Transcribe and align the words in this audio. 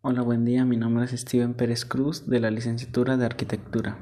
Hola, 0.00 0.22
buen 0.22 0.44
día. 0.44 0.64
Mi 0.64 0.76
nombre 0.76 1.04
es 1.06 1.10
Steven 1.10 1.54
Pérez 1.54 1.84
Cruz 1.84 2.28
de 2.28 2.38
la 2.38 2.52
licenciatura 2.52 3.16
de 3.16 3.26
Arquitectura. 3.26 3.98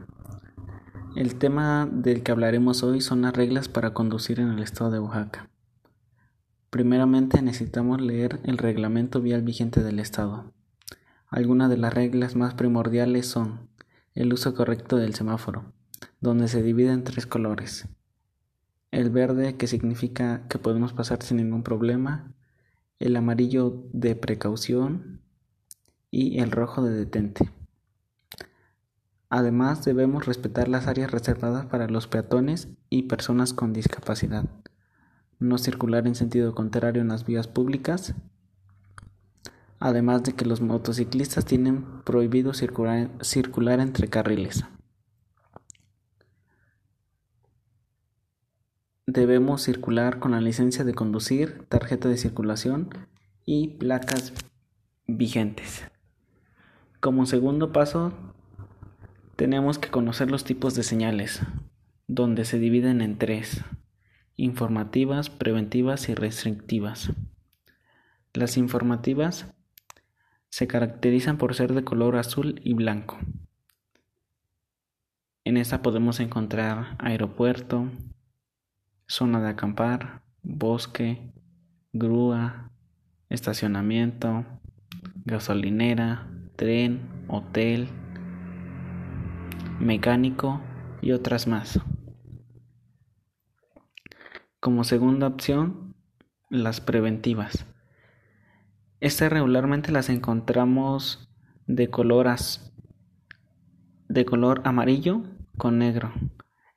El 1.16 1.36
tema 1.36 1.88
del 1.90 2.22
que 2.22 2.32
hablaremos 2.32 2.82
hoy 2.82 3.00
son 3.00 3.22
las 3.22 3.34
reglas 3.34 3.68
para 3.68 3.94
conducir 3.94 4.38
en 4.38 4.50
el 4.50 4.62
estado 4.62 4.90
de 4.90 4.98
Oaxaca. 4.98 5.48
Primeramente 6.68 7.40
necesitamos 7.40 8.02
leer 8.02 8.40
el 8.44 8.58
reglamento 8.58 9.22
vial 9.22 9.40
vigente 9.40 9.82
del 9.82 9.98
estado. 9.98 10.52
Algunas 11.30 11.70
de 11.70 11.78
las 11.78 11.94
reglas 11.94 12.36
más 12.36 12.52
primordiales 12.52 13.26
son 13.26 13.70
el 14.14 14.34
uso 14.34 14.54
correcto 14.54 14.98
del 14.98 15.14
semáforo, 15.14 15.72
donde 16.20 16.48
se 16.48 16.62
divide 16.62 16.92
en 16.92 17.04
tres 17.04 17.26
colores. 17.26 17.88
El 18.90 19.08
verde 19.08 19.56
que 19.56 19.66
significa 19.66 20.46
que 20.48 20.58
podemos 20.58 20.92
pasar 20.92 21.22
sin 21.22 21.38
ningún 21.38 21.62
problema, 21.62 22.34
el 22.98 23.16
amarillo 23.16 23.82
de 23.94 24.14
precaución 24.14 25.15
y 26.16 26.40
el 26.40 26.50
rojo 26.50 26.82
de 26.82 26.92
detente. 26.92 27.52
Además, 29.28 29.84
debemos 29.84 30.24
respetar 30.24 30.66
las 30.66 30.86
áreas 30.86 31.10
reservadas 31.10 31.66
para 31.66 31.88
los 31.88 32.06
peatones 32.06 32.68
y 32.88 33.02
personas 33.02 33.52
con 33.52 33.74
discapacidad. 33.74 34.46
No 35.38 35.58
circular 35.58 36.06
en 36.06 36.14
sentido 36.14 36.54
contrario 36.54 37.02
en 37.02 37.08
las 37.08 37.26
vías 37.26 37.48
públicas. 37.48 38.14
Además 39.78 40.22
de 40.22 40.32
que 40.32 40.46
los 40.46 40.62
motociclistas 40.62 41.44
tienen 41.44 41.84
prohibido 42.02 42.54
circular, 42.54 43.10
circular 43.20 43.80
entre 43.80 44.08
carriles. 44.08 44.64
Debemos 49.06 49.60
circular 49.60 50.18
con 50.18 50.30
la 50.30 50.40
licencia 50.40 50.82
de 50.82 50.94
conducir, 50.94 51.66
tarjeta 51.68 52.08
de 52.08 52.16
circulación 52.16 52.88
y 53.44 53.76
placas 53.76 54.32
vigentes. 55.06 55.84
Como 57.06 57.24
segundo 57.24 57.70
paso, 57.70 58.12
tenemos 59.36 59.78
que 59.78 59.90
conocer 59.90 60.28
los 60.28 60.42
tipos 60.42 60.74
de 60.74 60.82
señales, 60.82 61.40
donde 62.08 62.44
se 62.44 62.58
dividen 62.58 63.00
en 63.00 63.16
tres, 63.16 63.64
informativas, 64.34 65.30
preventivas 65.30 66.08
y 66.08 66.16
restrictivas. 66.16 67.12
Las 68.34 68.56
informativas 68.56 69.54
se 70.48 70.66
caracterizan 70.66 71.38
por 71.38 71.54
ser 71.54 71.74
de 71.74 71.84
color 71.84 72.16
azul 72.16 72.60
y 72.64 72.74
blanco. 72.74 73.18
En 75.44 75.58
esta 75.58 75.82
podemos 75.82 76.18
encontrar 76.18 76.96
aeropuerto, 76.98 77.88
zona 79.06 79.40
de 79.40 79.50
acampar, 79.50 80.22
bosque, 80.42 81.32
grúa, 81.92 82.72
estacionamiento, 83.28 84.44
gasolinera, 85.24 86.32
tren, 86.56 87.08
hotel, 87.28 87.88
mecánico 89.78 90.60
y 91.02 91.12
otras 91.12 91.46
más. 91.46 91.80
Como 94.58 94.84
segunda 94.84 95.26
opción, 95.26 95.94
las 96.48 96.80
preventivas. 96.80 97.66
Estas 99.00 99.30
regularmente 99.30 99.92
las 99.92 100.08
encontramos 100.08 101.28
de 101.66 101.90
color, 101.90 102.34
de 104.08 104.24
color 104.24 104.62
amarillo 104.64 105.22
con 105.58 105.78
negro, 105.78 106.12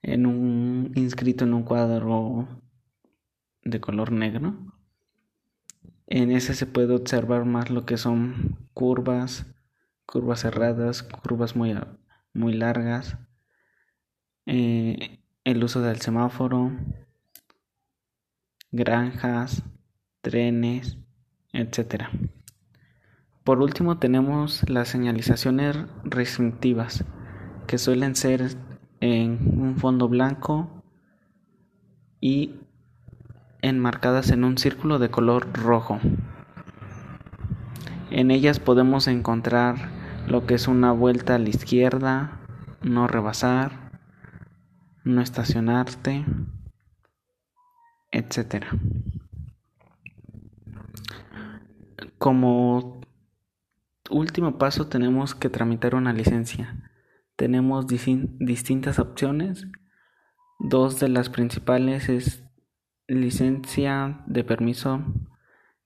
en 0.02 0.26
un 0.26 0.92
inscrito 0.96 1.46
en 1.46 1.54
un 1.54 1.64
cuadro 1.64 2.48
de 3.64 3.80
color 3.80 4.12
negro. 4.12 4.56
En 6.08 6.32
ese 6.32 6.56
se 6.56 6.66
puede 6.66 6.94
observar 6.96 7.46
más 7.46 7.70
lo 7.70 7.86
que 7.86 7.98
son 7.98 8.58
curvas, 8.74 9.46
curvas 10.12 10.40
cerradas, 10.42 11.04
curvas 11.04 11.56
muy, 11.56 11.78
muy 12.34 12.54
largas, 12.54 13.18
eh, 14.48 15.20
el 15.44 15.64
uso 15.64 15.82
del 15.82 16.02
semáforo, 16.02 16.72
granjas, 18.72 19.64
trenes, 20.22 20.98
etc. 21.54 22.06
Por 23.44 23.62
último 23.62 24.00
tenemos 24.00 24.68
las 24.68 24.88
señalizaciones 24.88 25.78
restrictivas, 26.04 27.06
que 27.68 27.78
suelen 27.78 28.16
ser 28.16 28.58
en 29.02 29.62
un 29.62 29.78
fondo 29.78 30.10
blanco 30.10 30.84
y 32.20 32.56
enmarcadas 33.62 34.32
en 34.32 34.44
un 34.44 34.58
círculo 34.58 34.98
de 34.98 35.12
color 35.12 35.54
rojo. 35.54 36.00
En 38.10 38.32
ellas 38.32 38.60
podemos 38.60 39.08
encontrar 39.08 39.99
lo 40.30 40.46
que 40.46 40.54
es 40.54 40.68
una 40.68 40.92
vuelta 40.92 41.36
a 41.36 41.40
la 41.40 41.50
izquierda, 41.50 42.40
no 42.84 43.08
rebasar, 43.08 44.00
no 45.04 45.22
estacionarte, 45.22 46.24
etc. 48.12 48.66
Como 52.20 53.02
último 54.12 54.60
paso 54.60 54.88
tenemos 54.88 55.34
que 55.34 55.50
tramitar 55.50 55.96
una 55.96 56.14
licencia. 56.14 56.92
Tenemos 57.36 57.88
distintas 57.88 59.00
opciones. 59.00 59.66
Dos 60.60 61.00
de 61.00 61.10
las 61.10 61.30
principales 61.30 62.08
es 62.08 62.44
licencia 63.08 64.24
de 64.28 64.44
permiso, 64.44 65.02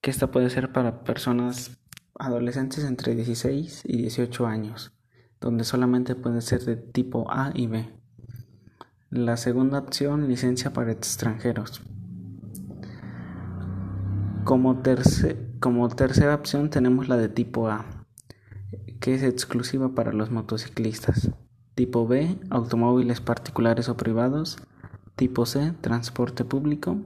que 0.02 0.12
esta 0.12 0.32
puede 0.32 0.50
ser 0.50 0.74
para 0.74 1.06
personas 1.06 1.83
adolescentes 2.16 2.84
entre 2.84 3.16
16 3.16 3.84
y 3.86 3.98
18 3.98 4.48
años, 4.48 4.94
donde 5.40 5.64
solamente 5.64 6.16
puede 6.16 6.42
ser 6.42 6.64
de 6.66 6.76
tipo 6.76 7.32
A 7.32 7.52
y 7.54 7.68
B. 7.68 7.90
La 9.10 9.38
segunda 9.38 9.80
opción, 9.80 10.28
licencia 10.28 10.74
para 10.74 10.92
extranjeros. 10.92 11.82
Como, 14.44 14.82
como 15.60 15.90
tercera 15.90 16.36
opción 16.36 16.70
tenemos 16.70 17.08
la 17.08 17.18
de 17.18 17.30
tipo 17.30 17.70
A, 17.70 17.86
que 19.00 19.14
es 19.14 19.24
exclusiva 19.24 19.96
para 19.96 20.14
los 20.14 20.32
motociclistas. 20.32 21.32
Tipo 21.76 22.08
B, 22.08 22.40
automóviles 22.50 23.20
particulares 23.20 23.90
o 23.90 23.98
privados. 23.98 24.58
Tipo 25.16 25.46
C, 25.46 25.74
transporte 25.82 26.46
público. 26.46 26.98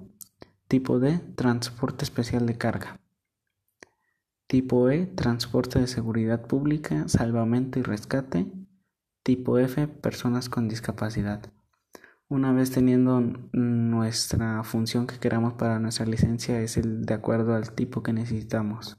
Tipo 0.67 0.99
D, 0.99 1.19
transporte 1.35 2.03
especial 2.03 2.45
de 2.45 2.57
carga. 2.57 2.99
Tipo 4.47 4.89
E, 4.89 5.07
transporte 5.07 5.77
de 5.77 5.87
seguridad 5.87 6.47
pública, 6.47 7.09
salvamento 7.09 7.79
y 7.79 7.83
rescate. 7.83 8.49
Tipo 9.21 9.59
F, 9.59 9.87
personas 9.89 10.47
con 10.47 10.69
discapacidad. 10.69 11.51
Una 12.29 12.53
vez 12.53 12.71
teniendo 12.71 13.21
nuestra 13.51 14.63
función 14.63 15.05
que 15.05 15.19
queramos 15.19 15.53
para 15.53 15.79
nuestra 15.79 16.05
licencia 16.05 16.61
es 16.61 16.77
el 16.77 17.05
de 17.05 17.13
acuerdo 17.13 17.55
al 17.55 17.73
tipo 17.73 18.03
que 18.03 18.13
necesitamos. 18.13 18.97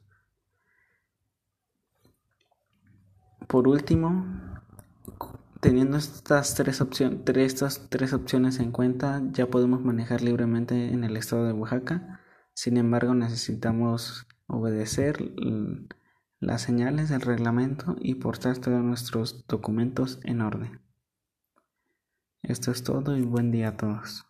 Por 3.46 3.68
último, 3.68 4.26
teniendo 5.60 5.96
estas 5.96 6.54
tres, 6.54 6.82
opciones, 6.82 7.20
estas 7.26 7.88
tres 7.88 8.12
opciones 8.12 8.60
en 8.60 8.70
cuenta, 8.70 9.22
ya 9.32 9.46
podemos 9.46 9.82
manejar 9.82 10.20
libremente 10.20 10.92
en 10.92 11.04
el 11.04 11.16
estado 11.16 11.46
de 11.46 11.52
Oaxaca. 11.52 12.20
Sin 12.52 12.76
embargo, 12.76 13.14
necesitamos 13.14 14.26
obedecer 14.48 15.32
las 16.40 16.62
señales 16.62 17.08
del 17.08 17.20
reglamento 17.20 17.96
y 18.00 18.16
portar 18.16 18.58
todos 18.58 18.82
nuestros 18.82 19.46
documentos 19.46 20.18
en 20.24 20.40
orden. 20.40 20.80
Esto 22.42 22.70
es 22.70 22.82
todo 22.82 23.16
y 23.16 23.22
buen 23.22 23.50
día 23.50 23.68
a 23.68 23.76
todos. 23.76 24.27